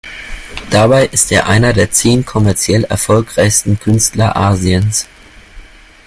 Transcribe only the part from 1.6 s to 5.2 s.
der zehn kommerziell erfolgreichsten Künstler Asiens.